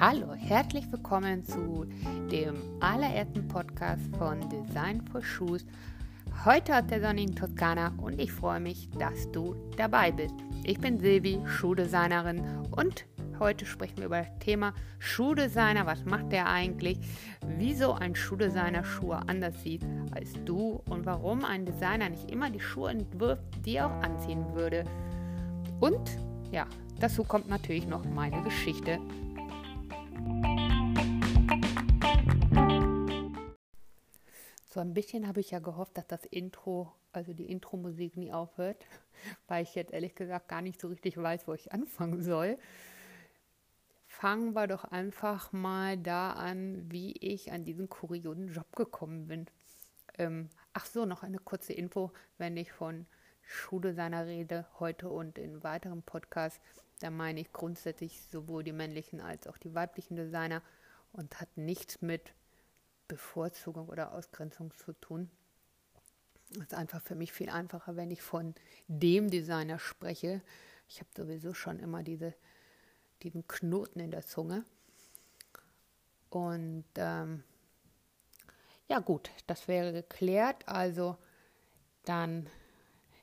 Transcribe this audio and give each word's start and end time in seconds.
Hallo, 0.00 0.32
herzlich 0.32 0.84
willkommen 0.92 1.42
zu 1.42 1.84
dem 2.30 2.54
allerersten 2.78 3.48
Podcast 3.48 4.02
von 4.16 4.38
Design 4.48 5.04
for 5.10 5.20
Shoes. 5.20 5.66
Heute 6.44 6.76
aus 6.76 6.86
der 6.86 7.00
sonnigen 7.00 7.34
Toskana 7.34 7.92
und 7.96 8.20
ich 8.20 8.30
freue 8.30 8.60
mich, 8.60 8.88
dass 8.90 9.28
du 9.32 9.56
dabei 9.76 10.12
bist. 10.12 10.36
Ich 10.62 10.78
bin 10.78 11.00
Silvi, 11.00 11.40
Schuhdesignerin 11.44 12.40
und 12.76 13.06
heute 13.40 13.66
sprechen 13.66 13.96
wir 13.96 14.04
über 14.04 14.18
das 14.18 14.38
Thema 14.38 14.72
Schuhdesigner. 15.00 15.84
Was 15.84 16.04
macht 16.04 16.30
der 16.30 16.46
eigentlich? 16.46 17.00
Wieso 17.56 17.94
ein 17.94 18.14
Schuhdesigner 18.14 18.84
Schuhe 18.84 19.20
anders 19.26 19.60
sieht 19.64 19.82
als 20.12 20.32
du 20.44 20.80
und 20.88 21.06
warum 21.06 21.44
ein 21.44 21.66
Designer 21.66 22.08
nicht 22.08 22.30
immer 22.30 22.50
die 22.50 22.60
Schuhe 22.60 22.92
entwirft, 22.92 23.42
die 23.66 23.74
er 23.74 23.88
auch 23.88 24.02
anziehen 24.04 24.44
würde. 24.54 24.84
Und 25.80 26.18
ja, 26.52 26.68
dazu 27.00 27.24
kommt 27.24 27.48
natürlich 27.48 27.88
noch 27.88 28.04
meine 28.04 28.40
Geschichte 28.44 29.00
So 34.78 34.82
ein 34.82 34.94
bisschen 34.94 35.26
habe 35.26 35.40
ich 35.40 35.50
ja 35.50 35.58
gehofft, 35.58 35.98
dass 35.98 36.06
das 36.06 36.24
Intro, 36.24 36.92
also 37.10 37.32
die 37.32 37.50
Intro-Musik 37.50 38.16
nie 38.16 38.30
aufhört, 38.30 38.86
weil 39.48 39.64
ich 39.64 39.74
jetzt 39.74 39.92
ehrlich 39.92 40.14
gesagt 40.14 40.46
gar 40.46 40.62
nicht 40.62 40.80
so 40.80 40.86
richtig 40.86 41.16
weiß, 41.16 41.48
wo 41.48 41.54
ich 41.54 41.72
anfangen 41.72 42.22
soll. 42.22 42.56
Fangen 44.06 44.54
wir 44.54 44.68
doch 44.68 44.84
einfach 44.84 45.52
mal 45.52 45.96
da 45.96 46.30
an, 46.30 46.88
wie 46.92 47.10
ich 47.10 47.50
an 47.50 47.64
diesen 47.64 47.88
kuriosen 47.88 48.52
Job 48.52 48.70
gekommen 48.76 49.26
bin. 49.26 49.46
Ähm, 50.16 50.48
ach 50.74 50.86
so, 50.86 51.06
noch 51.06 51.24
eine 51.24 51.40
kurze 51.40 51.72
Info, 51.72 52.12
wenn 52.36 52.56
ich 52.56 52.70
von 52.70 53.06
Schule 53.42 53.94
seiner 53.94 54.26
rede, 54.26 54.64
heute 54.78 55.08
und 55.08 55.38
in 55.38 55.64
weiteren 55.64 56.02
Podcasts, 56.02 56.60
da 57.00 57.10
meine 57.10 57.40
ich 57.40 57.52
grundsätzlich 57.52 58.22
sowohl 58.30 58.62
die 58.62 58.70
männlichen 58.70 59.20
als 59.20 59.48
auch 59.48 59.58
die 59.58 59.74
weiblichen 59.74 60.14
Designer 60.14 60.62
und 61.10 61.40
hat 61.40 61.56
nichts 61.56 62.00
mit 62.00 62.32
Bevorzugung 63.08 63.88
oder 63.88 64.12
Ausgrenzung 64.12 64.72
zu 64.76 64.92
tun. 64.92 65.30
Es 66.52 66.58
ist 66.58 66.74
einfach 66.74 67.02
für 67.02 67.14
mich 67.14 67.32
viel 67.32 67.50
einfacher, 67.50 67.96
wenn 67.96 68.10
ich 68.10 68.22
von 68.22 68.54
dem 68.86 69.30
Designer 69.30 69.78
spreche. 69.78 70.42
Ich 70.88 71.00
habe 71.00 71.10
sowieso 71.16 71.52
schon 71.52 71.78
immer 71.78 72.02
diese, 72.02 72.34
diesen 73.22 73.46
Knoten 73.48 74.00
in 74.00 74.10
der 74.10 74.24
Zunge. 74.24 74.64
Und 76.30 76.86
ähm, 76.96 77.42
ja 78.88 79.00
gut, 79.00 79.30
das 79.46 79.68
wäre 79.68 79.92
geklärt. 79.92 80.66
Also 80.66 81.16
dann 82.04 82.48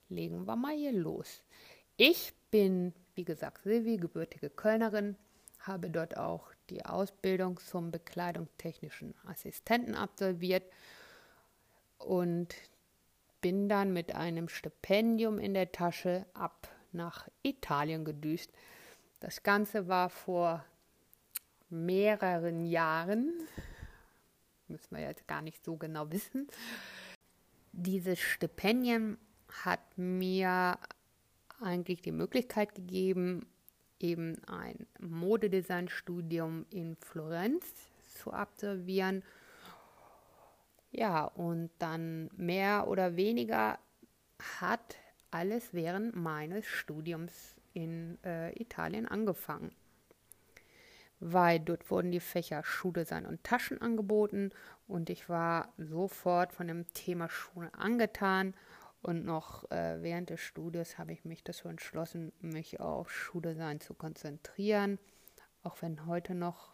legen 0.10 0.46
wir 0.46 0.56
mal 0.56 0.76
hier 0.76 0.92
los. 0.92 1.44
Ich 1.98 2.34
bin, 2.52 2.94
wie 3.16 3.26
gesagt, 3.26 3.64
Silvi, 3.64 3.98
gebürtige 3.98 4.50
Kölnerin, 4.50 5.18
habe 5.60 5.90
dort 5.90 6.18
auch 6.18 6.55
die 6.70 6.86
Ausbildung 6.86 7.60
zum 7.60 7.92
bekleidungstechnischen 7.92 9.14
Assistenten 9.26 9.96
absolviert 9.96 10.64
und 11.98 12.56
bin 13.42 13.70
dann 13.70 13.94
mit 13.94 14.16
einem 14.16 14.50
Stipendium 14.50 15.40
in 15.40 15.54
der 15.54 15.72
Tasche 15.72 16.26
ab 16.34 16.68
nach 16.92 17.28
Italien 17.44 18.06
gedüst. 18.06 18.52
Das 19.20 19.44
Ganze 19.44 19.88
war 19.88 20.10
vor 20.10 20.66
mehreren 21.70 22.66
Jahren, 22.66 23.34
müssen 24.68 24.96
wir 24.96 25.04
jetzt 25.04 25.28
gar 25.28 25.42
nicht 25.42 25.64
so 25.64 25.76
genau 25.78 26.12
wissen. 26.12 26.48
Dieses 27.72 28.20
Stipendium 28.20 29.18
hat 29.64 29.82
mir 29.98 30.78
eigentlich 31.62 32.02
die 32.02 32.12
Möglichkeit 32.12 32.76
gegeben, 32.76 33.46
eben 34.00 34.44
ein 34.46 34.88
Modedesign-Studium 35.00 36.66
in 36.70 36.96
Florenz 36.96 37.66
zu 38.16 38.32
absolvieren. 38.32 39.24
Ja, 40.92 41.26
und 41.26 41.70
dann 41.80 42.30
mehr 42.38 42.88
oder 42.88 43.16
weniger 43.16 43.80
hat 44.60 44.98
alles 45.32 45.74
während 45.74 46.16
meines 46.16 46.66
Studiums 46.66 47.56
in 47.74 48.18
äh, 48.24 48.52
Italien 48.60 49.08
angefangen. 49.08 49.72
Weil 51.20 51.60
dort 51.60 51.90
wurden 51.92 52.12
die 52.12 52.20
Fächer 52.20 52.64
Schuhdesign 52.64 53.26
und 53.26 53.44
Taschen 53.44 53.82
angeboten 53.82 54.52
und 54.88 55.10
ich 55.10 55.30
war 55.30 55.74
sofort 55.78 56.54
von 56.54 56.68
dem 56.68 56.86
Thema 56.94 57.30
Schuhe 57.30 57.70
angetan 57.74 58.54
und 59.06 59.24
noch 59.24 59.70
äh, 59.70 60.02
während 60.02 60.32
des 60.32 60.42
Studiums 60.42 60.98
habe 60.98 61.14
ich 61.14 61.26
mich 61.26 61.44
dazu 61.44 61.68
entschlossen, 61.68 62.34
mich 62.40 62.80
auf 62.80 63.12
Schuhdesign 63.12 63.80
zu 63.80 63.94
konzentrieren. 63.94 64.98
Auch 65.62 65.80
wenn 65.84 66.08
heute 66.08 66.34
noch 66.34 66.74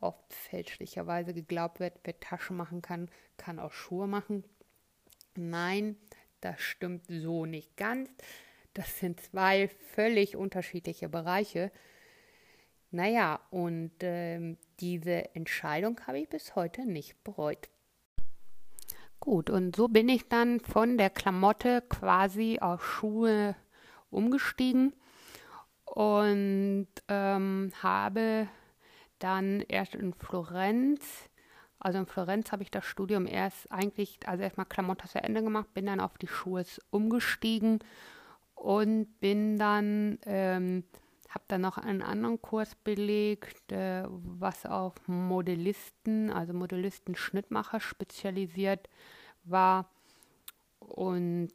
oft 0.00 0.32
fälschlicherweise 0.32 1.34
geglaubt 1.34 1.80
wird, 1.80 2.00
wer 2.04 2.18
Taschen 2.18 2.56
machen 2.56 2.80
kann, 2.80 3.10
kann 3.36 3.58
auch 3.58 3.72
Schuhe 3.72 4.06
machen. 4.06 4.42
Nein, 5.34 5.96
das 6.40 6.62
stimmt 6.62 7.04
so 7.08 7.44
nicht 7.44 7.76
ganz. 7.76 8.08
Das 8.72 8.98
sind 8.98 9.20
zwei 9.20 9.68
völlig 9.68 10.36
unterschiedliche 10.36 11.10
Bereiche. 11.10 11.70
Naja, 12.90 13.38
und 13.50 14.02
äh, 14.02 14.56
diese 14.80 15.34
Entscheidung 15.34 16.00
habe 16.06 16.20
ich 16.20 16.28
bis 16.30 16.54
heute 16.54 16.86
nicht 16.86 17.22
bereut. 17.22 17.68
Gut, 19.24 19.48
und 19.48 19.74
so 19.74 19.88
bin 19.88 20.10
ich 20.10 20.28
dann 20.28 20.60
von 20.60 20.98
der 20.98 21.08
Klamotte 21.08 21.82
quasi 21.88 22.58
auf 22.60 22.84
Schuhe 22.84 23.56
umgestiegen 24.10 24.92
und 25.86 26.88
ähm, 27.08 27.72
habe 27.82 28.48
dann 29.20 29.62
erst 29.66 29.94
in 29.94 30.12
Florenz, 30.12 31.30
also 31.78 32.00
in 32.00 32.06
Florenz 32.06 32.52
habe 32.52 32.64
ich 32.64 32.70
das 32.70 32.84
Studium 32.84 33.26
erst 33.26 33.72
eigentlich, 33.72 34.18
also 34.26 34.42
erstmal 34.42 34.66
Klamotte 34.66 35.08
zu 35.08 35.22
Ende 35.22 35.42
gemacht, 35.42 35.72
bin 35.72 35.86
dann 35.86 36.00
auf 36.00 36.18
die 36.18 36.28
Schuhe 36.28 36.66
umgestiegen 36.90 37.78
und 38.54 39.06
bin 39.20 39.56
dann, 39.56 40.18
ähm, 40.26 40.84
habe 41.34 41.44
dann 41.48 41.60
noch 41.60 41.78
einen 41.78 42.00
anderen 42.00 42.40
Kurs 42.40 42.76
belegt, 42.76 43.72
äh, 43.72 44.04
was 44.08 44.66
auf 44.66 44.94
Modellisten, 45.06 46.30
also 46.30 46.52
Modellisten-Schnittmacher 46.52 47.80
spezialisiert 47.80 48.88
war. 49.42 49.90
Und 50.78 51.50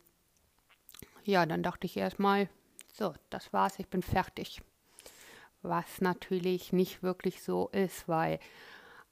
ja, 1.24 1.46
dann 1.46 1.64
dachte 1.64 1.86
ich 1.86 1.96
erstmal, 1.96 2.50
so, 2.92 3.14
das 3.30 3.54
war's, 3.54 3.80
ich 3.80 3.88
bin 3.88 4.04
fertig. 4.04 4.62
Was 5.62 6.02
natürlich 6.02 6.74
nicht 6.74 7.02
wirklich 7.02 7.42
so 7.42 7.70
ist, 7.70 8.08
weil 8.08 8.40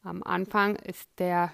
am 0.04 0.24
Anfang 0.24 0.76
ist 0.76 1.10
der 1.20 1.54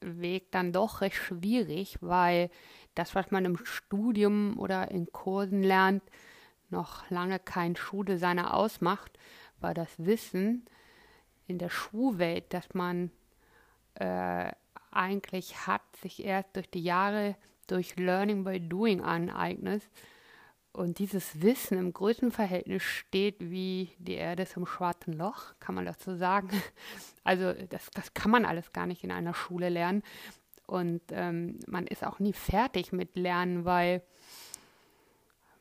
Weg 0.00 0.50
dann 0.52 0.72
doch 0.72 1.00
recht 1.00 1.16
schwierig, 1.16 1.98
weil 2.00 2.50
das, 2.94 3.14
was 3.14 3.30
man 3.30 3.44
im 3.44 3.56
Studium 3.64 4.58
oder 4.58 4.90
in 4.90 5.10
Kursen 5.12 5.62
lernt, 5.62 6.02
noch 6.70 7.08
lange 7.10 7.38
kein 7.38 7.76
Schuhdesigner 7.76 8.54
ausmacht, 8.54 9.18
weil 9.60 9.74
das 9.74 9.88
Wissen 9.98 10.64
in 11.46 11.58
der 11.58 11.70
Schuhwelt, 11.70 12.52
dass 12.54 12.74
man 12.74 13.10
äh, 13.94 14.52
eigentlich 14.90 15.66
hat, 15.66 15.82
sich 15.96 16.24
erst 16.24 16.56
durch 16.56 16.70
die 16.70 16.82
Jahre 16.82 17.36
durch 17.66 17.96
Learning 17.96 18.44
by 18.44 18.60
Doing 18.60 19.00
aneignet. 19.00 19.82
Und 20.72 20.98
dieses 21.00 21.42
Wissen 21.42 21.78
im 21.78 21.92
Größenverhältnis 21.92 22.82
steht 22.82 23.36
wie 23.40 23.90
die 23.98 24.14
Erde 24.14 24.46
zum 24.46 24.66
schwarzen 24.66 25.12
Loch, 25.12 25.54
kann 25.58 25.74
man 25.74 25.84
dazu 25.84 26.16
sagen. 26.16 26.50
Also 27.22 27.52
das, 27.52 27.90
das 27.90 28.14
kann 28.14 28.30
man 28.30 28.44
alles 28.46 28.72
gar 28.72 28.86
nicht 28.86 29.04
in 29.04 29.12
einer 29.12 29.34
Schule 29.34 29.68
lernen. 29.68 30.02
Und 30.66 31.02
ähm, 31.10 31.58
man 31.66 31.86
ist 31.86 32.04
auch 32.04 32.18
nie 32.18 32.32
fertig 32.32 32.92
mit 32.92 33.14
Lernen, 33.14 33.64
weil 33.64 34.02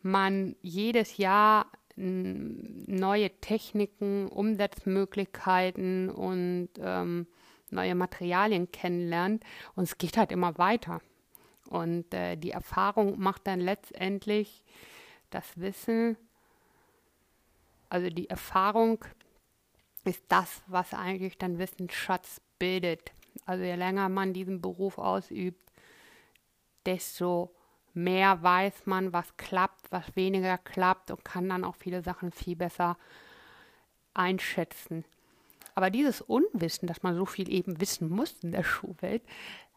man 0.01 0.55
jedes 0.61 1.17
Jahr 1.17 1.67
neue 1.95 3.29
Techniken, 3.41 4.27
Umsetzmöglichkeiten 4.29 6.09
und 6.09 6.69
ähm, 6.79 7.27
neue 7.71 7.95
Materialien 7.95 8.71
kennenlernt 8.71 9.43
und 9.75 9.83
es 9.83 9.97
geht 9.97 10.17
halt 10.17 10.31
immer 10.31 10.57
weiter. 10.57 11.01
Und 11.69 12.13
äh, 12.13 12.37
die 12.37 12.51
Erfahrung 12.51 13.19
macht 13.19 13.45
dann 13.47 13.59
letztendlich 13.59 14.63
das 15.29 15.59
Wissen, 15.59 16.17
also 17.89 18.09
die 18.09 18.29
Erfahrung 18.29 19.03
ist 20.05 20.23
das, 20.29 20.61
was 20.67 20.93
eigentlich 20.93 21.37
dann 21.37 21.59
Wissensschatz 21.59 22.41
bildet. 22.59 23.11
Also 23.45 23.63
je 23.63 23.75
länger 23.75 24.09
man 24.09 24.33
diesen 24.33 24.61
Beruf 24.61 24.97
ausübt, 24.97 25.71
desto 26.85 27.53
mehr 27.93 28.41
weiß 28.41 28.85
man, 28.85 29.13
was 29.13 29.35
klappt, 29.37 29.91
was 29.91 30.15
weniger 30.15 30.57
klappt 30.57 31.11
und 31.11 31.25
kann 31.25 31.49
dann 31.49 31.63
auch 31.63 31.75
viele 31.75 32.01
Sachen 32.01 32.31
viel 32.31 32.55
besser 32.55 32.97
einschätzen. 34.13 35.05
Aber 35.75 35.89
dieses 35.89 36.21
Unwissen, 36.21 36.87
dass 36.87 37.03
man 37.03 37.15
so 37.15 37.25
viel 37.25 37.49
eben 37.49 37.79
wissen 37.79 38.09
muss 38.09 38.35
in 38.41 38.51
der 38.51 38.63
Schulwelt, 38.65 39.23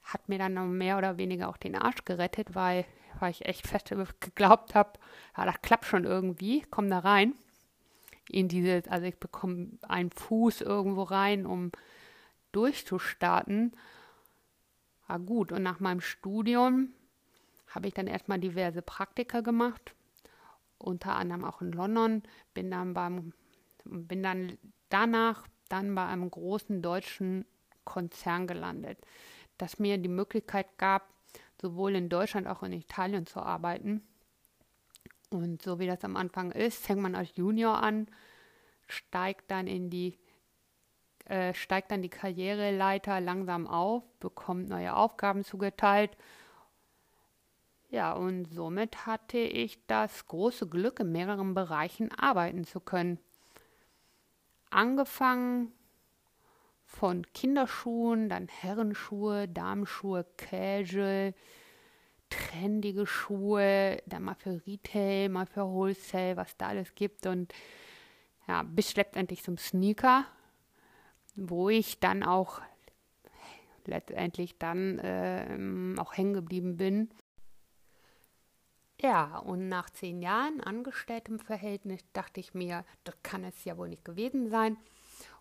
hat 0.02 0.28
mir 0.28 0.38
dann 0.38 0.76
mehr 0.76 0.98
oder 0.98 1.16
weniger 1.16 1.48
auch 1.48 1.56
den 1.56 1.76
Arsch 1.76 2.04
gerettet, 2.04 2.54
weil, 2.54 2.84
weil 3.20 3.30
ich 3.30 3.44
echt 3.46 3.66
fest 3.66 3.94
geglaubt 4.20 4.74
habe, 4.74 4.98
ja, 5.36 5.44
das 5.44 5.62
klappt 5.62 5.84
schon 5.84 6.04
irgendwie, 6.04 6.62
komm 6.70 6.90
da 6.90 6.98
rein. 6.98 7.34
in 8.28 8.48
dieses, 8.48 8.88
also 8.88 9.06
ich 9.06 9.18
bekomme 9.18 9.78
einen 9.82 10.10
Fuß 10.10 10.62
irgendwo 10.62 11.02
rein, 11.02 11.46
um 11.46 11.70
durchzustarten. 12.52 13.72
War 15.06 15.18
gut. 15.18 15.52
Und 15.52 15.62
nach 15.62 15.80
meinem 15.80 16.00
Studium 16.00 16.88
habe 17.74 17.88
ich 17.88 17.94
dann 17.94 18.06
erstmal 18.06 18.38
diverse 18.38 18.82
Praktika 18.82 19.40
gemacht, 19.40 19.94
unter 20.78 21.16
anderem 21.16 21.44
auch 21.44 21.60
in 21.60 21.72
London. 21.72 22.22
Bin 22.54 22.70
dann 22.70 22.94
beim, 22.94 23.32
bin 23.84 24.22
dann 24.22 24.58
danach 24.88 25.46
dann 25.68 25.94
bei 25.94 26.06
einem 26.06 26.30
großen 26.30 26.82
deutschen 26.82 27.46
Konzern 27.84 28.46
gelandet, 28.46 28.98
das 29.58 29.78
mir 29.78 29.98
die 29.98 30.08
Möglichkeit 30.08 30.78
gab, 30.78 31.08
sowohl 31.60 31.94
in 31.94 32.08
Deutschland 32.08 32.46
auch 32.46 32.62
in 32.62 32.72
Italien 32.72 33.26
zu 33.26 33.40
arbeiten. 33.40 34.02
Und 35.30 35.62
so 35.62 35.78
wie 35.78 35.86
das 35.86 36.04
am 36.04 36.16
Anfang 36.16 36.52
ist, 36.52 36.84
fängt 36.84 37.00
man 37.00 37.14
als 37.14 37.34
Junior 37.36 37.82
an, 37.82 38.06
steigt 38.86 39.50
dann 39.50 39.66
in 39.66 39.88
die 39.88 40.18
äh, 41.26 41.54
steigt 41.54 41.90
dann 41.90 42.02
die 42.02 42.08
Karriereleiter 42.08 43.20
langsam 43.20 43.66
auf, 43.66 44.02
bekommt 44.18 44.68
neue 44.68 44.94
Aufgaben 44.94 45.44
zugeteilt. 45.44 46.16
Ja, 47.92 48.14
und 48.14 48.46
somit 48.46 49.04
hatte 49.04 49.36
ich 49.36 49.86
das 49.86 50.26
große 50.26 50.66
Glück, 50.66 51.00
in 51.00 51.12
mehreren 51.12 51.52
Bereichen 51.52 52.10
arbeiten 52.10 52.64
zu 52.64 52.80
können. 52.80 53.18
Angefangen 54.70 55.70
von 56.86 57.26
Kinderschuhen, 57.34 58.30
dann 58.30 58.48
Herrenschuhe, 58.48 59.46
Damenschuhe, 59.46 60.24
Casual, 60.38 61.34
trendige 62.30 63.06
Schuhe, 63.06 64.02
dann 64.06 64.22
mal 64.22 64.36
für 64.36 64.66
Retail, 64.66 65.28
mal 65.28 65.44
für 65.44 65.66
Wholesale, 65.66 66.38
was 66.38 66.56
da 66.56 66.68
alles 66.68 66.94
gibt 66.94 67.26
und 67.26 67.52
ja, 68.48 68.62
bis 68.62 68.96
letztendlich 68.96 69.42
zum 69.42 69.58
Sneaker, 69.58 70.24
wo 71.36 71.68
ich 71.68 72.00
dann 72.00 72.22
auch 72.22 72.62
letztendlich 73.84 74.56
dann 74.56 74.98
äh, 74.98 75.98
auch 76.00 76.16
hängen 76.16 76.32
geblieben 76.32 76.78
bin. 76.78 77.10
Ja, 79.02 79.38
und 79.38 79.68
nach 79.68 79.90
zehn 79.90 80.22
Jahren 80.22 80.60
angestelltem 80.60 81.40
Verhältnis 81.40 82.00
dachte 82.12 82.38
ich 82.38 82.54
mir, 82.54 82.84
das 83.02 83.16
kann 83.24 83.42
es 83.42 83.64
ja 83.64 83.76
wohl 83.76 83.88
nicht 83.88 84.04
gewesen 84.04 84.48
sein 84.48 84.76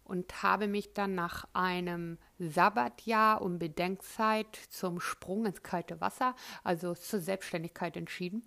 und 0.04 0.42
habe 0.42 0.68
mich 0.68 0.94
dann 0.94 1.14
nach 1.14 1.48
einem 1.54 2.18
Sabbatjahr 2.40 3.40
und 3.40 3.60
Bedenkzeit 3.60 4.56
zum 4.72 5.00
Sprung 5.00 5.46
ins 5.46 5.62
kalte 5.62 6.02
Wasser, 6.02 6.36
also 6.64 6.96
zur 6.96 7.20
Selbstständigkeit 7.20 7.96
entschieden. 7.96 8.42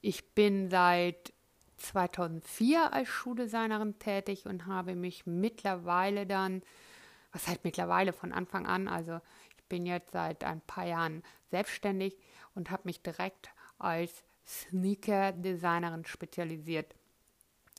Ich 0.00 0.34
bin 0.34 0.70
seit 0.70 1.34
2004 1.76 2.94
als 2.94 3.08
Schuhdesignerin 3.08 3.98
tätig 3.98 4.46
und 4.46 4.64
habe 4.64 4.96
mich 4.96 5.26
mittlerweile 5.26 6.26
dann, 6.26 6.62
was 7.32 7.46
heißt 7.48 7.64
mittlerweile 7.64 8.14
von 8.14 8.32
Anfang 8.32 8.66
an, 8.66 8.88
also 8.88 9.20
ich 9.58 9.64
bin 9.64 9.84
jetzt 9.84 10.12
seit 10.12 10.42
ein 10.42 10.62
paar 10.62 10.86
Jahren 10.86 11.22
selbstständig 11.50 12.16
und 12.54 12.70
habe 12.70 12.84
mich 12.86 13.02
direkt 13.02 13.50
als 13.78 14.22
Sneaker-Designerin 14.46 16.04
spezialisiert. 16.04 16.94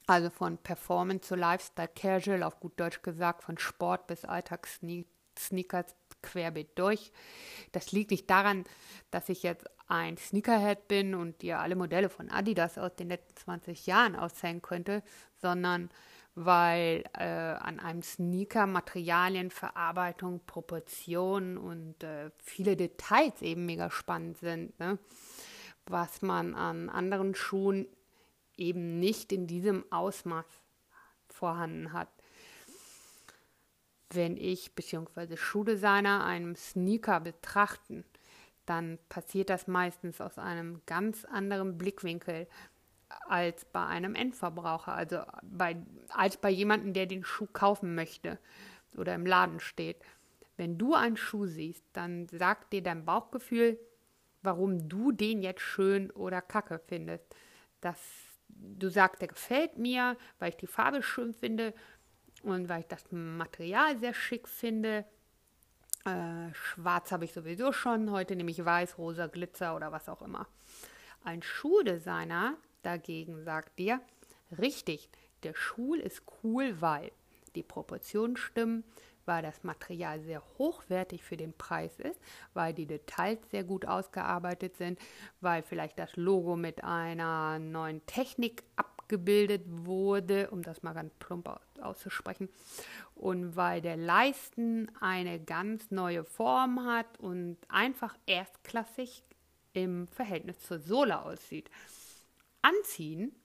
Also 0.06 0.30
von 0.30 0.58
Performance 0.58 1.28
zu 1.28 1.36
Lifestyle 1.36 1.90
Casual, 1.90 2.44
auf 2.44 2.60
gut 2.60 2.80
Deutsch 2.80 3.02
gesagt, 3.02 3.44
von 3.44 3.58
Sport 3.58 4.08
bis 4.08 4.24
Alltagssneakers 4.24 5.96
querbeet 6.22 6.80
durch. 6.80 7.12
Das 7.72 7.92
liegt 7.92 8.12
nicht 8.12 8.30
daran, 8.30 8.64
dass 9.12 9.30
ich 9.30 9.44
jetzt 9.44 9.66
ein 9.88 10.18
Sneakerhead 10.18 10.88
bin 10.88 11.16
und 11.16 11.42
dir 11.42 11.60
alle 11.60 11.76
Modelle 11.76 12.10
von 12.10 12.30
Adidas 12.30 12.78
aus 12.78 12.96
den 12.96 13.10
letzten 13.10 13.36
20 13.36 13.86
Jahren 13.86 14.16
auszählen 14.16 14.62
könnte, 14.62 15.04
sondern 15.42 15.90
weil 16.36 17.04
äh, 17.18 17.24
an 17.24 17.80
einem 17.80 18.04
Sneaker 18.04 18.68
Materialien, 18.68 19.50
Verarbeitung, 19.50 20.42
Proportionen 20.46 21.58
und 21.58 22.04
äh, 22.04 22.30
viele 22.38 22.78
Details 22.78 23.42
eben 23.42 23.66
mega 23.66 23.90
spannend 23.90 24.38
sind, 24.38 24.80
ne? 24.80 25.00
Was 25.92 26.22
man 26.22 26.56
an 26.56 26.90
anderen 26.90 27.36
Schuhen 27.36 27.88
eben 28.58 29.00
nicht 29.00 29.32
in 29.32 29.48
diesem 29.48 29.86
Ausmaß 29.92 30.46
vorhanden 31.30 31.94
hat. 31.94 32.10
Wenn 34.10 34.38
ich 34.38 34.74
bzw. 34.74 35.38
Schuhdesigner 35.38 36.26
einen 36.26 36.56
Sneaker 36.56 37.20
betrachten, 37.20 38.06
dann 38.66 39.00
passiert 39.10 39.50
das 39.50 39.68
meistens 39.68 40.22
aus 40.22 40.38
einem 40.38 40.82
ganz 40.86 41.26
anderen 41.26 41.78
Blickwinkel 41.78 42.48
als 43.28 43.66
bei 43.66 43.86
einem 43.86 44.16
Endverbraucher, 44.16 44.94
also 44.94 45.22
bei, 45.42 45.78
als 46.10 46.38
bei 46.38 46.50
jemandem, 46.50 46.94
der 46.94 47.06
den 47.06 47.24
Schuh 47.24 47.48
kaufen 47.52 47.96
möchte 47.96 48.38
oder 48.96 49.16
im 49.16 49.26
Laden 49.26 49.60
steht. 49.60 49.98
Wenn 50.58 50.78
du 50.78 50.94
einen 50.94 51.18
Schuh 51.18 51.46
siehst, 51.46 51.84
dann 51.94 52.28
sagt 52.30 52.74
dir 52.74 52.82
dein 52.82 53.06
Bauchgefühl, 53.06 53.80
warum 54.48 54.88
du 54.88 55.12
den 55.12 55.42
jetzt 55.42 55.60
schön 55.60 56.10
oder 56.12 56.42
kacke 56.42 56.80
findest. 56.80 57.36
Das 57.82 58.00
du 58.48 58.90
sagst, 58.90 59.22
der 59.22 59.28
gefällt 59.28 59.78
mir, 59.78 60.16
weil 60.40 60.50
ich 60.50 60.56
die 60.56 60.68
Farbe 60.68 61.04
schön 61.04 61.34
finde 61.34 61.74
und 62.44 62.70
weil 62.70 62.80
ich 62.80 62.88
das 62.88 63.12
Material 63.12 63.98
sehr 63.98 64.14
schick 64.14 64.48
finde. 64.48 65.04
Äh, 66.06 66.54
schwarz 66.54 67.12
habe 67.12 67.26
ich 67.26 67.34
sowieso 67.34 67.74
schon, 67.74 68.10
heute 68.10 68.38
nehme 68.38 68.52
ich 68.52 68.64
weiß, 68.64 68.98
rosa, 68.98 69.28
Glitzer 69.28 69.76
oder 69.76 69.92
was 69.92 70.08
auch 70.08 70.22
immer. 70.22 70.48
Ein 71.26 71.42
Schuhdesigner 71.42 72.56
dagegen 72.84 73.44
sagt 73.44 73.78
dir, 73.80 74.00
richtig, 74.58 75.10
der 75.44 75.54
Schuh 75.54 75.96
ist 75.96 76.24
cool, 76.42 76.80
weil 76.80 77.12
die 77.56 77.64
Proportionen 77.64 78.38
stimmen, 78.38 78.86
weil 79.28 79.44
das 79.44 79.64
Material 79.64 80.22
sehr 80.22 80.42
hochwertig 80.58 81.24
für 81.24 81.38
den 81.38 81.54
Preis 81.54 82.00
ist, 82.00 82.20
weil 82.54 82.74
die 82.74 82.86
Details 82.86 83.40
sehr 83.52 83.64
gut 83.64 83.86
ausgearbeitet 83.86 84.78
sind, 84.78 85.00
weil 85.42 85.62
vielleicht 85.62 86.00
das 86.00 86.16
Logo 86.16 86.56
mit 86.56 86.84
einer 86.84 87.60
neuen 87.60 88.06
Technik 88.06 88.64
abgebildet 88.76 89.64
wurde, 89.68 90.50
um 90.52 90.64
das 90.64 90.82
mal 90.84 90.94
ganz 90.94 91.14
plump 91.16 91.50
auszusprechen, 91.82 92.50
und 93.16 93.56
weil 93.56 93.82
der 93.82 93.98
Leisten 93.98 94.92
eine 95.00 95.40
ganz 95.40 95.92
neue 95.92 96.24
Form 96.24 96.86
hat 96.86 97.20
und 97.20 97.58
einfach 97.68 98.16
erstklassig 98.26 99.24
im 99.74 100.08
Verhältnis 100.08 100.60
zur 100.60 100.80
Sohle 100.80 101.22
aussieht. 101.22 101.70
Anziehen 102.62 103.36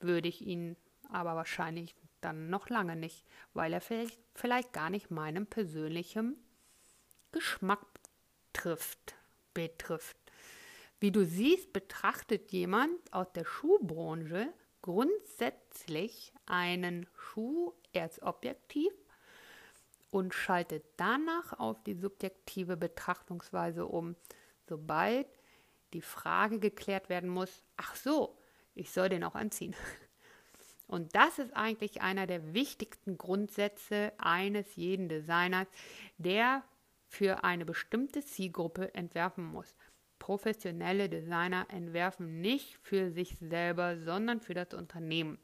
würde 0.00 0.28
ich 0.28 0.46
ihn 0.46 0.76
aber 1.08 1.36
wahrscheinlich 1.36 1.94
dann 2.24 2.50
noch 2.50 2.68
lange 2.68 2.96
nicht, 2.96 3.26
weil 3.52 3.72
er 3.72 3.80
vielleicht, 3.80 4.18
vielleicht 4.34 4.72
gar 4.72 4.90
nicht 4.90 5.10
meinem 5.10 5.46
persönlichen 5.46 6.36
Geschmack 7.32 7.86
trifft, 8.52 9.14
betrifft. 9.54 10.16
Wie 11.00 11.10
du 11.10 11.24
siehst, 11.24 11.72
betrachtet 11.72 12.52
jemand 12.52 13.12
aus 13.12 13.32
der 13.32 13.44
Schuhbranche 13.44 14.52
grundsätzlich 14.82 16.32
einen 16.46 17.06
Schuh 17.16 17.72
erst 17.92 18.22
objektiv 18.22 18.92
und 20.10 20.34
schaltet 20.34 20.84
danach 20.96 21.58
auf 21.58 21.82
die 21.82 21.94
subjektive 21.94 22.76
Betrachtungsweise 22.76 23.86
um, 23.86 24.14
sobald 24.68 25.26
die 25.92 26.02
Frage 26.02 26.58
geklärt 26.58 27.08
werden 27.08 27.30
muss, 27.30 27.62
ach 27.76 27.96
so, 27.96 28.38
ich 28.74 28.90
soll 28.90 29.08
den 29.08 29.24
auch 29.24 29.34
anziehen. 29.34 29.74
Und 30.92 31.14
das 31.14 31.38
ist 31.38 31.56
eigentlich 31.56 32.02
einer 32.02 32.26
der 32.26 32.52
wichtigsten 32.52 33.16
Grundsätze 33.16 34.12
eines 34.18 34.76
jeden 34.76 35.08
Designers, 35.08 35.66
der 36.18 36.62
für 37.08 37.44
eine 37.44 37.64
bestimmte 37.64 38.22
Zielgruppe 38.22 38.94
entwerfen 38.94 39.42
muss. 39.42 39.74
Professionelle 40.18 41.08
Designer 41.08 41.64
entwerfen 41.70 42.42
nicht 42.42 42.76
für 42.82 43.10
sich 43.10 43.38
selber, 43.38 43.96
sondern 43.96 44.40
für 44.42 44.52
das 44.52 44.74
Unternehmen, 44.74 45.38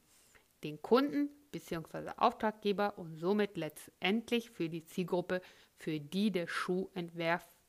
den 0.65 0.83
Kunden 0.83 1.31
bzw. 1.51 2.11
Auftraggeber 2.19 2.99
und 2.99 3.17
somit 3.17 3.57
letztendlich 3.57 4.51
für 4.51 4.69
die 4.69 4.85
Zielgruppe, 4.85 5.41
für 5.79 5.99
die 5.99 6.31
der 6.31 6.47
Schuh 6.47 6.91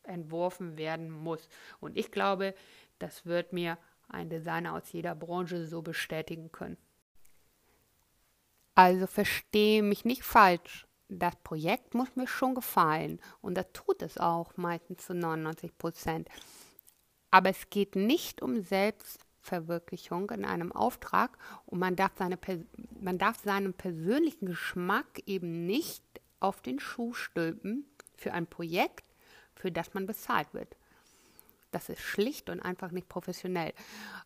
entworfen 0.04 0.78
werden 0.78 1.10
muss. 1.10 1.48
Und 1.80 1.96
ich 1.96 2.12
glaube, 2.12 2.56
das 2.98 3.26
wird 3.26 3.54
mir 3.54 3.78
ein 4.10 4.30
Designer 4.30 4.74
aus 4.74 4.92
jeder 4.92 5.16
Branche 5.16 5.66
so 5.66 5.82
bestätigen 5.82 6.52
können. 6.52 6.76
Also 8.80 9.08
verstehe 9.08 9.84
mich 9.84 10.06
nicht 10.06 10.24
falsch. 10.24 10.88
Das 11.10 11.36
Projekt 11.44 11.96
muss 11.96 12.16
mir 12.16 12.28
schon 12.28 12.56
gefallen 12.56 13.20
und 13.42 13.56
das 13.56 13.66
tut 13.74 14.02
es 14.02 14.18
auch 14.18 14.56
meistens 14.56 15.06
zu 15.06 15.14
99 15.14 15.78
Prozent. 15.78 16.30
Aber 17.30 17.50
es 17.50 17.70
geht 17.70 17.98
nicht 17.98 18.42
um 18.42 18.64
Selbstverwirklichung 18.64 20.30
in 20.30 20.46
einem 20.46 20.72
Auftrag 20.72 21.38
und 21.66 21.80
man 21.80 21.98
darf, 21.98 22.14
seine, 22.18 22.40
man 23.02 23.18
darf 23.18 23.44
seinen 23.44 23.74
persönlichen 23.74 24.46
Geschmack 24.46 25.24
eben 25.26 25.66
nicht 25.66 26.06
auf 26.40 26.62
den 26.62 26.80
Schuh 26.80 27.14
stülpen 27.14 27.84
für 28.16 28.32
ein 28.32 28.48
Projekt, 28.48 29.04
für 29.56 29.74
das 29.74 29.94
man 29.94 30.06
bezahlt 30.06 30.54
wird. 30.54 30.78
Das 31.72 31.90
ist 31.90 32.02
schlicht 32.02 32.50
und 32.50 32.60
einfach 32.60 32.92
nicht 32.92 33.10
professionell. 33.10 33.74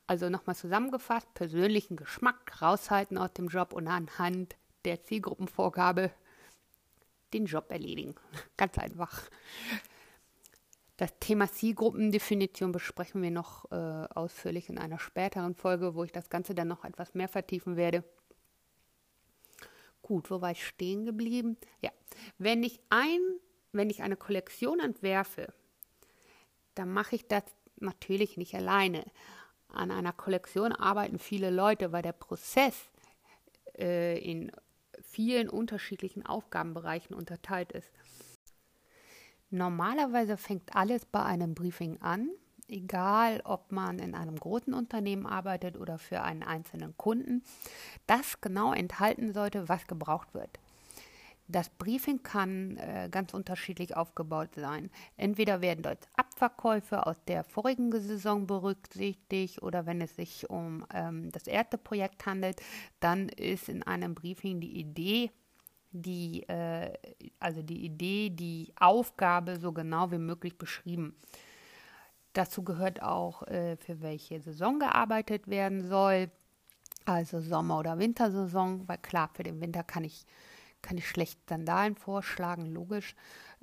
Also 0.08 0.30
nochmal 0.30 0.56
zusammengefasst, 0.56 1.34
persönlichen 1.34 1.98
Geschmack 1.98 2.62
raushalten 2.62 3.18
aus 3.18 3.34
dem 3.34 3.48
Job 3.48 3.74
und 3.74 3.88
anhand 3.88 4.56
der 4.86 5.04
Zielgruppenvorgabe 5.04 6.12
den 7.34 7.46
Job 7.46 7.70
erledigen. 7.70 8.16
Ganz 8.58 8.78
einfach. 8.78 9.30
Das 10.98 11.12
Thema 11.20 11.52
Zielgruppendefinition 11.52 12.72
besprechen 12.72 13.22
wir 13.22 13.32
noch 13.32 13.70
äh, 13.72 13.76
ausführlich 13.76 14.70
in 14.70 14.78
einer 14.78 15.00
späteren 15.00 15.56
Folge, 15.56 15.96
wo 15.96 16.04
ich 16.04 16.12
das 16.12 16.30
Ganze 16.30 16.54
dann 16.54 16.68
noch 16.68 16.86
etwas 16.86 17.14
mehr 17.16 17.28
vertiefen 17.28 17.76
werde. 17.76 18.04
Gut, 20.02 20.30
wo 20.30 20.42
war 20.42 20.52
ich 20.52 20.66
stehen 20.66 21.06
geblieben? 21.06 21.58
Ja, 21.82 21.90
wenn 22.38 22.62
ich 22.64 22.80
ein, 22.90 23.20
wenn 23.72 23.90
ich 23.90 24.04
eine 24.04 24.18
Kollektion 24.18 24.80
entwerfe, 24.80 25.52
dann 26.76 26.92
mache 26.92 27.16
ich 27.16 27.28
das 27.28 27.44
natürlich 27.78 28.38
nicht 28.38 28.56
alleine. 28.56 29.04
An 29.68 29.92
einer 29.92 30.14
Kollektion 30.14 30.72
arbeiten 30.72 31.20
viele 31.20 31.50
Leute, 31.50 31.92
weil 31.92 32.02
der 32.02 32.14
Prozess 32.14 32.92
äh, 33.78 34.20
in 34.20 34.52
vielen 35.02 35.50
unterschiedlichen 35.50 36.26
Aufgabenbereichen 36.26 37.16
unterteilt 37.16 37.72
ist. 37.72 37.92
Normalerweise 39.50 40.38
fängt 40.38 40.76
alles 40.76 41.06
bei 41.06 41.24
einem 41.24 41.54
Briefing 41.54 42.02
an, 42.02 42.30
egal 42.68 43.42
ob 43.44 43.72
man 43.72 44.00
in 44.00 44.16
einem 44.16 44.36
großen 44.36 44.74
Unternehmen 44.74 45.26
arbeitet 45.28 45.78
oder 45.78 46.00
für 46.00 46.22
einen 46.22 46.44
einzelnen 46.44 46.98
Kunden, 46.98 47.44
das 48.08 48.42
genau 48.42 48.74
enthalten 48.74 49.34
sollte, 49.34 49.70
was 49.70 49.86
gebraucht 49.86 50.34
wird. 50.34 50.60
Das 51.48 51.70
Briefing 51.70 52.24
kann 52.24 52.78
äh, 52.78 53.10
ganz 53.12 53.34
unterschiedlich 53.34 53.98
aufgebaut 53.98 54.56
sein. 54.56 54.90
Entweder 55.18 55.62
werden 55.62 55.84
dort 55.84 56.08
Abverkäufe 56.16 57.06
aus 57.06 57.18
der 57.26 57.44
vorigen 57.44 57.92
Saison 57.92 58.48
berücksichtigt 58.48 59.62
oder 59.62 59.86
wenn 59.86 60.00
es 60.00 60.16
sich 60.16 60.50
um 60.50 60.86
ähm, 60.94 61.32
das 61.32 61.48
erste 61.48 61.78
Projekt 61.78 62.26
handelt, 62.26 62.62
dann 63.02 63.28
ist 63.28 63.68
in 63.68 63.84
einem 63.84 64.16
Briefing 64.16 64.62
die 64.62 64.80
Idee, 64.80 65.32
die, 65.92 66.44
äh, 66.48 66.94
also 67.40 67.62
die 67.62 67.84
Idee, 67.86 68.30
die 68.30 68.74
Aufgabe 68.80 69.60
so 69.60 69.74
genau 69.74 70.12
wie 70.12 70.20
möglich 70.20 70.58
beschrieben. 70.58 71.16
Dazu 72.32 72.64
gehört 72.64 73.02
auch, 73.04 73.44
äh, 73.44 73.76
für 73.76 74.02
welche 74.02 74.40
Saison 74.40 74.80
gearbeitet 74.80 75.48
werden 75.48 75.88
soll, 75.88 76.32
also 77.06 77.42
Sommer- 77.42 77.80
oder 77.80 78.00
Wintersaison, 78.00 78.88
weil 78.88 78.98
klar, 78.98 79.30
für 79.34 79.44
den 79.44 79.60
Winter 79.60 79.84
kann 79.84 80.06
ich 80.06 80.26
kann 80.84 80.98
ich 80.98 81.10
schlecht 81.10 81.40
Sandalen 81.50 81.96
vorschlagen, 81.96 82.68
logisch. 82.68 83.16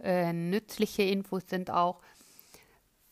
Äh, 0.02 0.32
nützliche 0.32 1.02
Infos 1.02 1.44
sind 1.46 1.70
auch, 1.70 2.00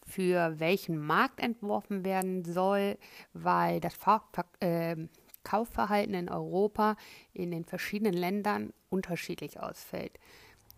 für 0.04 0.58
welchen 0.58 0.98
Markt 0.98 1.38
entworfen 1.38 2.04
werden 2.04 2.44
soll, 2.44 2.98
weil 3.34 3.78
das 3.78 3.94
Ver 3.94 4.22
äh, 4.60 4.96
Kaufverhalten 5.44 6.14
in 6.14 6.28
Europa 6.28 6.96
in 7.32 7.52
den 7.52 7.64
verschiedenen 7.64 8.14
Ländern 8.14 8.72
unterschiedlich 8.90 9.60
ausfällt. 9.60 10.18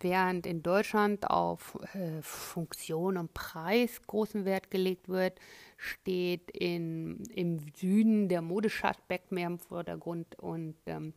Während 0.01 0.47
in 0.47 0.63
Deutschland 0.63 1.29
auf 1.29 1.79
äh, 1.95 2.23
Funktion 2.23 3.17
und 3.17 3.35
Preis 3.35 4.01
großen 4.07 4.45
Wert 4.45 4.71
gelegt 4.71 5.09
wird, 5.09 5.39
steht 5.77 6.51
in, 6.51 7.23
im 7.35 7.59
Süden 7.77 8.29
der 8.29 8.43
modische 8.43 8.89
Aspekt 8.89 9.31
mehr 9.31 9.47
im 9.47 9.59
Vordergrund 9.59 10.39
und 10.39 10.77
ähm, 10.87 11.13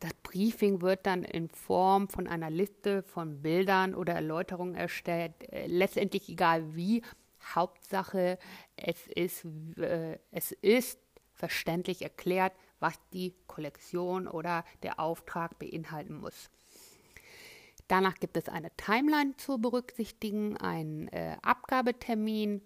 das 0.00 0.14
Briefing 0.22 0.80
wird 0.80 1.06
dann 1.06 1.24
in 1.24 1.48
Form 1.48 2.08
von 2.08 2.26
einer 2.26 2.50
Liste 2.50 3.02
von 3.02 3.42
Bildern 3.42 3.94
oder 3.94 4.14
Erläuterungen 4.14 4.74
erstellt. 4.74 5.32
Äh, 5.52 5.66
letztendlich 5.66 6.28
egal 6.28 6.74
wie. 6.74 7.02
Hauptsache, 7.54 8.38
es 8.76 9.06
ist, 9.06 9.46
äh, 9.78 10.18
es 10.30 10.52
ist 10.52 10.98
verständlich 11.32 12.02
erklärt, 12.02 12.52
was 12.80 12.98
die 13.12 13.34
Kollektion 13.46 14.28
oder 14.28 14.64
der 14.82 15.00
Auftrag 15.00 15.58
beinhalten 15.58 16.18
muss. 16.18 16.50
Danach 17.86 18.16
gibt 18.16 18.36
es 18.36 18.48
eine 18.48 18.70
Timeline 18.76 19.36
zu 19.36 19.58
berücksichtigen, 19.58 20.56
einen 20.58 21.08
äh, 21.08 21.36
Abgabetermin 21.42 22.60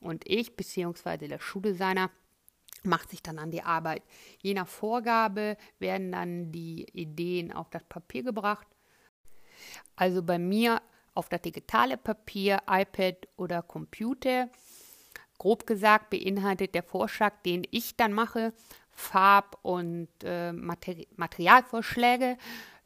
und 0.00 0.28
ich 0.28 0.56
bzw. 0.56 1.26
der 1.26 1.40
Schuldesigner 1.40 2.10
macht 2.84 3.10
sich 3.10 3.22
dann 3.22 3.38
an 3.38 3.50
die 3.50 3.62
Arbeit. 3.62 4.02
Je 4.40 4.54
nach 4.54 4.68
Vorgabe 4.68 5.56
werden 5.78 6.12
dann 6.12 6.52
die 6.52 6.86
Ideen 6.92 7.52
auf 7.52 7.70
das 7.70 7.84
Papier 7.84 8.22
gebracht. 8.22 8.66
Also 9.96 10.22
bei 10.22 10.38
mir 10.38 10.80
auf 11.14 11.28
das 11.28 11.42
digitale 11.42 11.96
Papier, 11.96 12.60
iPad 12.68 13.28
oder 13.36 13.62
Computer. 13.62 14.48
Grob 15.38 15.66
gesagt 15.66 16.10
beinhaltet 16.10 16.74
der 16.74 16.82
Vorschlag, 16.82 17.42
den 17.44 17.64
ich 17.70 17.96
dann 17.96 18.12
mache, 18.12 18.52
Farb- 18.90 19.58
und 19.62 20.08
äh, 20.24 20.52
Materi 20.52 21.06
Materialvorschläge, 21.16 22.36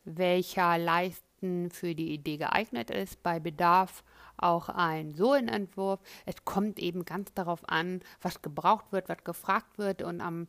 welcher 0.05 0.79
Leisten 0.79 1.71
für 1.71 1.95
die 1.95 2.13
Idee 2.13 2.37
geeignet 2.37 2.91
ist. 2.91 3.23
Bei 3.23 3.41
Bedarf 3.41 4.05
auch 4.43 4.69
ein 4.69 5.15
Sohlenentwurf. 5.15 6.01
Es 6.27 6.45
kommt 6.45 6.79
eben 6.79 7.05
ganz 7.05 7.33
darauf 7.35 7.69
an, 7.69 8.01
was 8.21 8.43
gebraucht 8.43 8.93
wird, 8.93 9.09
was 9.09 9.25
gefragt 9.25 9.79
wird 9.79 10.03
und 10.03 10.21
am, 10.21 10.49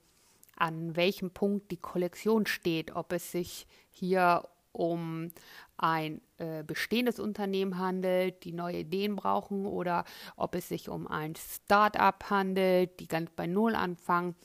an 0.57 0.95
welchem 0.95 1.31
Punkt 1.31 1.71
die 1.71 1.77
Kollektion 1.77 2.45
steht. 2.45 2.95
Ob 2.95 3.13
es 3.13 3.31
sich 3.31 3.67
hier 3.89 4.47
um 4.71 5.31
ein 5.77 6.21
äh, 6.38 6.63
bestehendes 6.63 7.19
Unternehmen 7.19 7.77
handelt, 7.77 8.43
die 8.43 8.51
neue 8.51 8.79
Ideen 8.79 9.15
brauchen, 9.15 9.65
oder 9.65 10.03
ob 10.35 10.55
es 10.55 10.67
sich 10.67 10.89
um 10.89 11.07
ein 11.07 11.35
Start-up 11.35 12.29
handelt, 12.29 13.00
die 13.00 13.07
ganz 13.07 13.29
bei 13.31 13.47
Null 13.47 13.75
anfangen. 13.75 14.35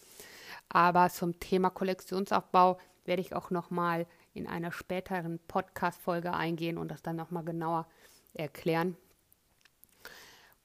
Aber 0.69 1.09
zum 1.09 1.40
Thema 1.40 1.71
Kollektionsaufbau 1.71 2.78
werde 3.05 3.23
ich 3.23 3.35
auch 3.35 3.50
nochmal 3.50 4.07
in 4.35 4.47
einer 4.47 4.71
späteren 4.71 5.38
Podcast-Folge 5.49 6.35
eingehen 6.35 6.76
und 6.76 6.88
das 6.88 7.02
dann 7.02 7.17
nochmal 7.17 7.45
genauer 7.45 7.87
erklären. 8.35 8.97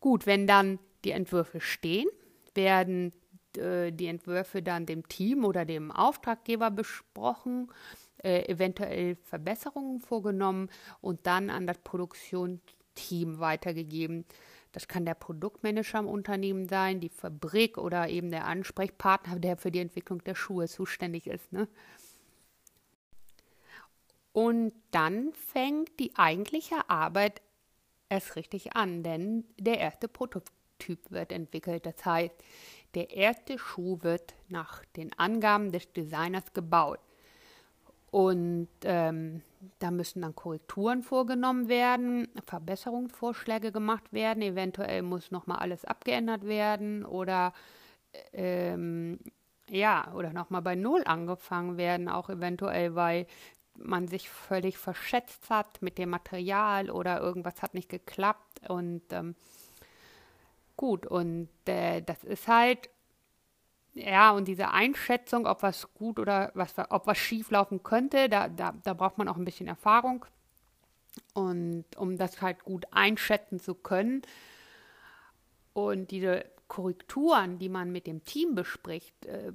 Gut, 0.03 0.25
wenn 0.25 0.47
dann 0.47 0.79
die 1.05 1.11
Entwürfe 1.11 1.61
stehen, 1.61 2.09
werden 2.55 3.13
äh, 3.55 3.89
die 3.93 4.07
Entwürfe 4.07 4.61
dann 4.61 4.85
dem 4.85 5.07
Team 5.07 5.45
oder 5.45 5.63
dem 5.63 5.91
Auftraggeber 5.91 6.71
besprochen, 6.71 7.71
äh, 8.21 8.45
eventuell 8.51 9.15
Verbesserungen 9.15 10.01
vorgenommen 10.01 10.69
und 10.99 11.25
dann 11.25 11.49
an 11.49 11.67
das 11.67 11.77
Produktionsteam 11.77 13.39
weitergegeben. 13.39 14.25
Das 14.73 14.89
kann 14.89 15.05
der 15.05 15.13
Produktmanager 15.13 15.99
im 15.99 16.09
Unternehmen 16.09 16.67
sein, 16.67 16.99
die 16.99 17.07
Fabrik 17.07 17.77
oder 17.77 18.09
eben 18.09 18.29
der 18.29 18.45
Ansprechpartner, 18.45 19.39
der 19.39 19.55
für 19.55 19.71
die 19.71 19.79
Entwicklung 19.79 20.21
der 20.25 20.35
Schuhe 20.35 20.67
zuständig 20.67 21.27
ist. 21.27 21.53
Ne? 21.53 21.69
Und 24.33 24.73
dann 24.91 25.31
fängt 25.31 25.97
die 26.01 26.13
eigentliche 26.17 26.89
Arbeit 26.89 27.41
erst 28.13 28.35
richtig 28.35 28.75
an, 28.75 29.03
denn 29.03 29.45
der 29.57 29.79
erste 29.79 30.07
Prototyp 30.07 30.99
wird 31.09 31.31
entwickelt. 31.31 31.85
Das 31.85 32.05
heißt, 32.05 32.35
der 32.95 33.11
erste 33.11 33.57
Schuh 33.57 33.99
wird 34.01 34.33
nach 34.49 34.85
den 34.95 35.17
Angaben 35.17 35.71
des 35.71 35.91
Designers 35.91 36.53
gebaut. 36.53 36.99
Und 38.11 38.69
ähm, 38.83 39.41
da 39.79 39.89
müssen 39.89 40.21
dann 40.21 40.35
Korrekturen 40.35 41.01
vorgenommen 41.01 41.67
werden, 41.67 42.27
Verbesserungsvorschläge 42.45 43.71
gemacht 43.71 44.13
werden, 44.13 44.43
eventuell 44.43 45.01
muss 45.01 45.31
nochmal 45.31 45.57
alles 45.57 45.83
abgeändert 45.83 46.45
werden 46.45 47.05
oder 47.05 47.53
ähm, 48.33 49.17
ja, 49.67 50.13
oder 50.13 50.31
nochmal 50.31 50.61
bei 50.61 50.75
Null 50.75 51.01
angefangen 51.05 51.77
werden, 51.77 52.07
auch 52.07 52.29
eventuell, 52.29 52.93
weil 52.93 53.25
man 53.75 54.07
sich 54.07 54.29
völlig 54.29 54.77
verschätzt 54.77 55.49
hat 55.49 55.81
mit 55.81 55.97
dem 55.97 56.09
Material 56.09 56.89
oder 56.89 57.19
irgendwas 57.19 57.61
hat 57.61 57.73
nicht 57.73 57.89
geklappt 57.89 58.69
und 58.69 59.01
ähm, 59.11 59.35
gut 60.77 61.05
und 61.05 61.49
äh, 61.65 62.01
das 62.01 62.23
ist 62.23 62.47
halt 62.47 62.89
ja 63.93 64.31
und 64.31 64.47
diese 64.47 64.71
Einschätzung, 64.71 65.45
ob 65.45 65.63
was 65.63 65.93
gut 65.93 66.19
oder 66.19 66.51
was 66.55 66.73
ob 66.89 67.07
was 67.07 67.17
schief 67.17 67.51
laufen 67.51 67.83
könnte, 67.83 68.29
da, 68.29 68.47
da, 68.47 68.73
da 68.83 68.93
braucht 68.93 69.17
man 69.17 69.27
auch 69.27 69.37
ein 69.37 69.45
bisschen 69.45 69.67
Erfahrung. 69.67 70.25
Und 71.35 71.85
um 71.95 72.17
das 72.17 72.41
halt 72.41 72.63
gut 72.63 72.85
einschätzen 72.91 73.59
zu 73.59 73.75
können 73.75 74.23
und 75.73 76.09
diese 76.09 76.45
Korrekturen, 76.73 77.59
die 77.59 77.69
man 77.69 77.91
mit 77.91 78.07
dem 78.07 78.23
Team 78.23 78.55
bespricht, 78.55 79.27
äh, 79.27 79.51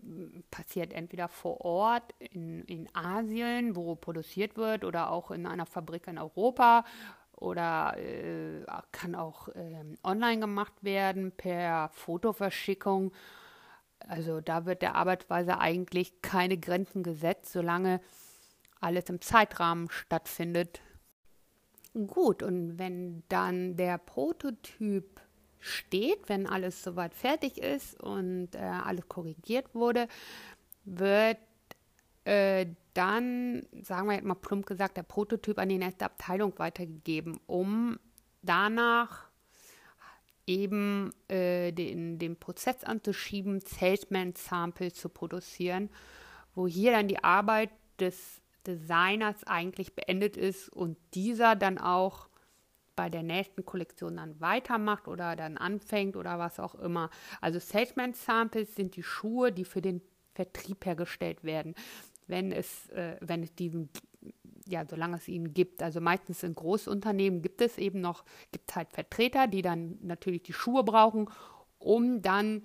passiert 0.52 0.92
entweder 0.92 1.26
vor 1.26 1.62
Ort 1.62 2.14
in, 2.20 2.62
in 2.66 2.88
Asien, 2.94 3.74
wo 3.74 3.96
produziert 3.96 4.56
wird, 4.56 4.84
oder 4.84 5.10
auch 5.10 5.32
in 5.32 5.44
einer 5.44 5.66
Fabrik 5.66 6.06
in 6.06 6.16
Europa 6.16 6.84
oder 7.32 7.96
äh, 7.98 8.64
kann 8.92 9.16
auch 9.16 9.48
äh, 9.48 9.84
online 10.04 10.38
gemacht 10.38 10.74
werden 10.82 11.32
per 11.32 11.88
Fotoverschickung. 11.88 13.10
Also 13.98 14.40
da 14.40 14.64
wird 14.64 14.82
der 14.82 14.94
Arbeitsweise 14.94 15.58
eigentlich 15.58 16.22
keine 16.22 16.56
Grenzen 16.56 17.02
gesetzt, 17.02 17.50
solange 17.50 18.00
alles 18.80 19.08
im 19.08 19.20
Zeitrahmen 19.20 19.90
stattfindet. 19.90 20.80
Gut, 21.94 22.44
und 22.44 22.78
wenn 22.78 23.24
dann 23.28 23.76
der 23.76 23.98
Prototyp 23.98 25.20
steht, 25.60 26.28
wenn 26.28 26.46
alles 26.46 26.82
soweit 26.82 27.14
fertig 27.14 27.58
ist 27.58 28.00
und 28.00 28.54
äh, 28.54 28.58
alles 28.58 29.08
korrigiert 29.08 29.74
wurde, 29.74 30.08
wird 30.84 31.38
äh, 32.24 32.66
dann, 32.94 33.66
sagen 33.82 34.08
wir 34.08 34.14
jetzt 34.14 34.24
mal 34.24 34.34
plump 34.34 34.66
gesagt, 34.66 34.96
der 34.96 35.02
Prototyp 35.02 35.58
an 35.58 35.68
die 35.68 35.78
nächste 35.78 36.04
Abteilung 36.04 36.52
weitergegeben, 36.58 37.38
um 37.46 37.98
danach 38.42 39.28
eben 40.46 41.12
äh, 41.28 41.72
den, 41.72 42.18
den 42.18 42.36
Prozess 42.36 42.82
anzuschieben, 42.84 43.60
Salesman-Samples 43.60 44.94
zu 44.94 45.08
produzieren, 45.08 45.90
wo 46.54 46.66
hier 46.66 46.92
dann 46.92 47.06
die 47.08 47.22
Arbeit 47.22 47.70
des 48.00 48.40
Designers 48.66 49.44
eigentlich 49.44 49.94
beendet 49.94 50.36
ist 50.36 50.68
und 50.70 50.96
dieser 51.14 51.54
dann 51.54 51.78
auch 51.78 52.27
bei 52.98 53.08
der 53.08 53.22
nächsten 53.22 53.64
Kollektion 53.64 54.16
dann 54.16 54.40
weitermacht 54.40 55.06
oder 55.06 55.36
dann 55.36 55.56
anfängt 55.56 56.16
oder 56.16 56.40
was 56.40 56.58
auch 56.58 56.74
immer. 56.74 57.10
Also 57.40 57.60
Salesman 57.60 58.12
Samples 58.12 58.74
sind 58.74 58.96
die 58.96 59.04
Schuhe, 59.04 59.52
die 59.52 59.64
für 59.64 59.80
den 59.80 60.02
Vertrieb 60.34 60.84
hergestellt 60.84 61.44
werden, 61.44 61.76
wenn 62.26 62.50
es, 62.50 62.88
äh, 62.88 63.16
wenn 63.20 63.44
es 63.44 63.54
diesen, 63.54 63.88
ja, 64.66 64.84
solange 64.84 65.14
es 65.14 65.28
ihn 65.28 65.54
gibt. 65.54 65.80
Also 65.80 66.00
meistens 66.00 66.42
in 66.42 66.56
Großunternehmen 66.56 67.40
gibt 67.40 67.60
es 67.60 67.78
eben 67.78 68.00
noch, 68.00 68.24
gibt 68.50 68.74
halt 68.74 68.90
Vertreter, 68.90 69.46
die 69.46 69.62
dann 69.62 69.98
natürlich 70.02 70.42
die 70.42 70.52
Schuhe 70.52 70.82
brauchen, 70.82 71.30
um 71.78 72.20
dann 72.20 72.62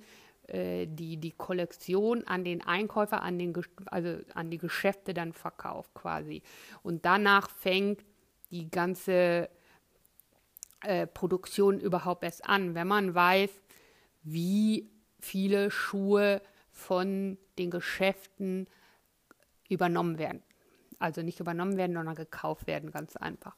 äh, 0.47 0.87
die, 0.87 1.17
die 1.17 1.33
Kollektion 1.33 2.25
an 2.25 2.43
den 2.43 2.65
Einkäufer, 2.65 3.21
an 3.21 3.37
den, 3.37 3.53
also 3.85 4.17
an 4.33 4.49
die 4.49 4.57
Geschäfte 4.57 5.13
dann 5.13 5.31
verkauft 5.31 5.93
quasi. 5.93 6.41
Und 6.81 7.05
danach 7.05 7.51
fängt 7.51 8.03
die 8.49 8.71
ganze 8.71 9.47
äh, 10.83 11.07
Produktion 11.07 11.79
überhaupt 11.79 12.23
erst 12.23 12.45
an, 12.45 12.75
wenn 12.75 12.87
man 12.87 13.13
weiß, 13.13 13.51
wie 14.23 14.89
viele 15.19 15.71
Schuhe 15.71 16.41
von 16.71 17.37
den 17.57 17.71
Geschäften 17.71 18.67
übernommen 19.69 20.17
werden 20.17 20.43
also 21.03 21.21
nicht 21.21 21.41
übernommen 21.41 21.75
werden, 21.77 21.95
sondern 21.95 22.15
gekauft 22.15 22.65
werden, 22.65 22.91
ganz 22.91 23.17
einfach. 23.17 23.55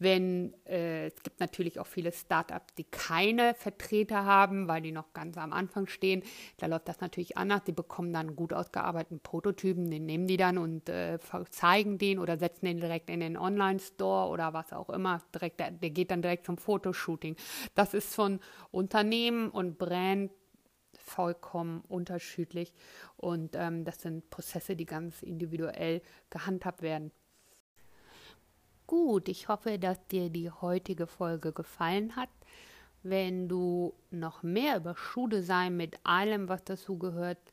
Wenn 0.00 0.52
äh, 0.66 1.06
es 1.06 1.22
gibt 1.22 1.38
natürlich 1.38 1.78
auch 1.78 1.86
viele 1.86 2.10
Startups, 2.10 2.74
die 2.74 2.84
keine 2.84 3.54
Vertreter 3.54 4.24
haben, 4.24 4.66
weil 4.66 4.82
die 4.82 4.90
noch 4.90 5.12
ganz 5.12 5.38
am 5.38 5.52
Anfang 5.52 5.86
stehen. 5.86 6.24
Da 6.56 6.66
läuft 6.66 6.88
das 6.88 7.00
natürlich 7.00 7.36
anders. 7.36 7.62
Die 7.64 7.72
bekommen 7.72 8.12
dann 8.12 8.34
gut 8.34 8.52
ausgearbeiteten 8.52 9.20
Prototypen, 9.20 9.88
den 9.88 10.06
nehmen 10.06 10.26
die 10.26 10.36
dann 10.36 10.58
und 10.58 10.88
äh, 10.88 11.18
zeigen 11.50 11.98
den 11.98 12.18
oder 12.18 12.36
setzen 12.36 12.66
den 12.66 12.80
direkt 12.80 13.10
in 13.10 13.20
den 13.20 13.36
Online-Store 13.36 14.28
oder 14.28 14.52
was 14.52 14.72
auch 14.72 14.90
immer. 14.90 15.22
Direkt, 15.32 15.60
der, 15.60 15.70
der 15.70 15.90
geht 15.90 16.10
dann 16.10 16.20
direkt 16.20 16.46
zum 16.46 16.58
Fotoshooting. 16.58 17.36
Das 17.76 17.94
ist 17.94 18.12
von 18.12 18.40
Unternehmen 18.72 19.50
und 19.50 19.78
Brand 19.78 20.32
vollkommen 21.18 21.82
unterschiedlich 21.88 22.72
und 23.16 23.56
ähm, 23.56 23.84
das 23.84 24.02
sind 24.02 24.30
Prozesse, 24.30 24.76
die 24.76 24.86
ganz 24.86 25.24
individuell 25.24 26.00
gehandhabt 26.30 26.80
werden. 26.80 27.10
Gut, 28.86 29.28
ich 29.28 29.48
hoffe, 29.48 29.80
dass 29.80 29.98
dir 30.06 30.30
die 30.30 30.48
heutige 30.48 31.08
Folge 31.08 31.52
gefallen 31.52 32.14
hat. 32.14 32.28
Wenn 33.02 33.48
du 33.48 33.94
noch 34.12 34.44
mehr 34.44 34.76
über 34.76 34.94
Schuhdesign 34.96 35.76
mit 35.76 35.98
allem, 36.04 36.48
was 36.48 36.62
dazu 36.62 36.98
gehört, 36.98 37.52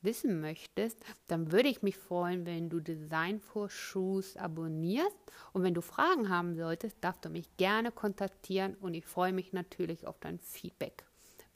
wissen 0.00 0.40
möchtest, 0.40 0.98
dann 1.26 1.52
würde 1.52 1.68
ich 1.68 1.82
mich 1.82 1.98
freuen, 1.98 2.46
wenn 2.46 2.70
du 2.70 2.80
Design 2.80 3.38
for 3.38 3.68
Shoes 3.68 4.38
abonnierst. 4.38 5.16
Und 5.52 5.62
wenn 5.62 5.74
du 5.74 5.82
Fragen 5.82 6.30
haben 6.30 6.56
solltest, 6.56 6.96
darfst 7.02 7.26
du 7.26 7.28
mich 7.28 7.54
gerne 7.58 7.92
kontaktieren 7.92 8.74
und 8.76 8.94
ich 8.94 9.04
freue 9.04 9.34
mich 9.34 9.52
natürlich 9.52 10.06
auf 10.06 10.18
dein 10.20 10.38
Feedback. 10.38 11.04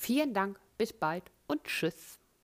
Vielen 0.00 0.32
Dank, 0.32 0.60
bis 0.78 0.92
bald 0.92 1.24
und 1.48 1.64
tschüss. 1.64 2.17